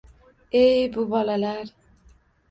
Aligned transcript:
Ey, 0.59 0.87
bu 0.95 1.03
bolalar 1.11 1.69